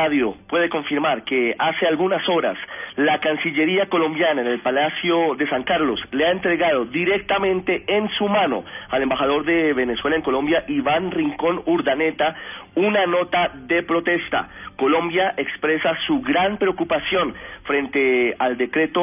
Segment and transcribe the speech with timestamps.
[0.00, 2.56] Radio puede confirmar que hace algunas horas
[2.96, 8.26] la Cancillería colombiana en el Palacio de San Carlos le ha entregado directamente en su
[8.26, 12.34] mano al embajador de Venezuela en Colombia, Iván Rincón Urdaneta,
[12.76, 14.48] una nota de protesta.
[14.76, 19.02] Colombia expresa su gran preocupación frente al decreto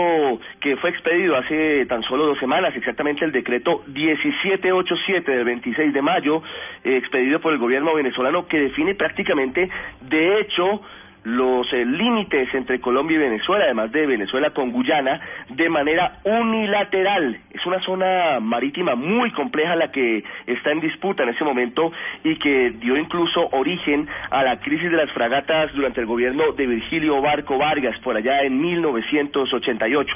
[0.60, 6.02] que fue expedido hace tan solo dos semanas, exactamente el decreto 1787 del 26 de
[6.02, 6.41] mayo,
[6.84, 9.70] eh, expedido por el gobierno venezolano, que define prácticamente,
[10.02, 10.82] de hecho,
[11.27, 17.38] los eh, límites entre Colombia y Venezuela, además de Venezuela con Guyana, de manera unilateral.
[17.54, 21.91] Es una zona marítima muy compleja la que está en disputa en ese momento
[22.24, 26.65] y que dio incluso origen a la crisis de las fragatas durante el gobierno de
[26.65, 30.15] Virgilio Barco Vargas por allá en 1988.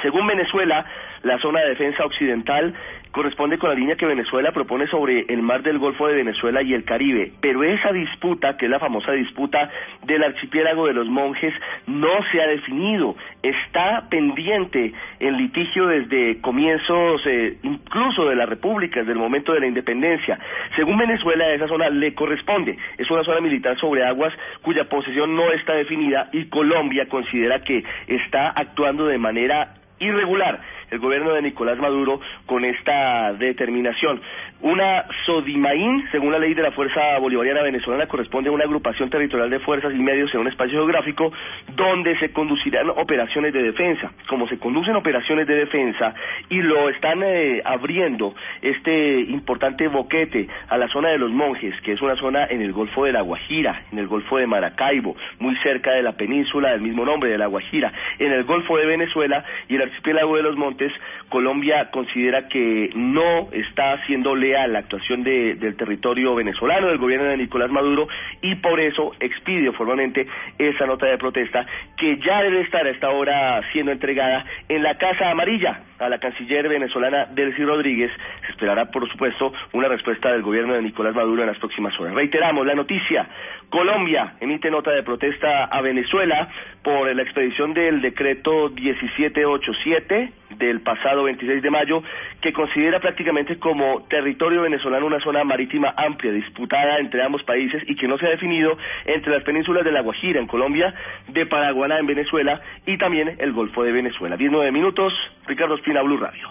[0.00, 0.86] Según Venezuela,
[1.24, 2.72] la zona de defensa occidental
[3.18, 6.72] corresponde con la línea que Venezuela propone sobre el mar del Golfo de Venezuela y
[6.72, 9.68] el Caribe, pero esa disputa, que es la famosa disputa
[10.04, 11.52] del archipiélago de los monjes,
[11.88, 19.00] no se ha definido, está pendiente en litigio desde comienzos eh, incluso de la República,
[19.00, 20.38] desde el momento de la independencia.
[20.76, 25.50] Según Venezuela, esa zona le corresponde, es una zona militar sobre aguas cuya posesión no
[25.50, 30.60] está definida y Colombia considera que está actuando de manera irregular
[30.90, 34.20] el gobierno de Nicolás Maduro con esta determinación.
[34.60, 39.50] Una Sodimaín, según la ley de la Fuerza Bolivariana Venezolana, corresponde a una agrupación territorial
[39.50, 41.32] de fuerzas y medios en un espacio geográfico
[41.76, 44.10] donde se conducirán operaciones de defensa.
[44.28, 46.14] Como se conducen operaciones de defensa
[46.48, 51.92] y lo están eh, abriendo este importante boquete a la zona de los monjes, que
[51.92, 55.54] es una zona en el Golfo de la Guajira, en el Golfo de Maracaibo, muy
[55.58, 59.44] cerca de la península del mismo nombre, de la Guajira, en el Golfo de Venezuela
[59.68, 60.92] y el archipiélago de los Montes,
[61.28, 67.36] Colombia considera que no está haciendo leal la actuación del territorio venezolano, del gobierno de
[67.36, 68.08] Nicolás Maduro,
[68.42, 70.26] y por eso expide formalmente
[70.58, 71.66] esa nota de protesta
[71.96, 76.18] que ya debe estar a esta hora siendo entregada en la Casa Amarilla a la
[76.18, 78.10] canciller venezolana Delcy Rodríguez.
[78.46, 82.14] Se esperará, por supuesto, una respuesta del gobierno de Nicolás Maduro en las próximas horas.
[82.14, 83.28] Reiteramos la noticia.
[83.68, 86.48] Colombia emite nota de protesta a Venezuela
[86.82, 92.02] por la expedición del decreto 1787 del pasado 26 de mayo,
[92.40, 97.96] que considera prácticamente como territorio venezolano una zona marítima amplia, disputada entre ambos países y
[97.96, 100.94] que no se ha definido entre las penínsulas de La Guajira en Colombia,
[101.28, 104.36] de Paraguaná en Venezuela y también el Golfo de Venezuela.
[104.36, 105.12] 19 minutos,
[105.46, 106.48] Ricardo Espina, Blue Radio.